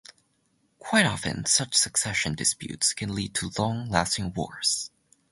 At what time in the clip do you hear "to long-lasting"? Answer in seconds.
3.35-4.33